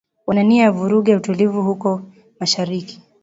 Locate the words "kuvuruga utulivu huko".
0.71-2.01